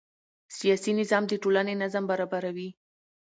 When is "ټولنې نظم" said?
1.43-2.03